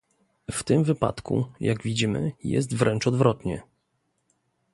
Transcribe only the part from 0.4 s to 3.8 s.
W tym wypadku, jak widzimy, jest wręcz odwrotnie